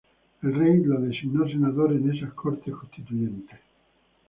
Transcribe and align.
El 0.41 0.55
rey 0.55 0.83
lo 0.83 0.99
designó 0.99 1.47
senador 1.47 1.93
en 1.93 2.09
esas 2.09 2.33
Cortes 2.33 2.73
Constituyentes. 2.73 3.59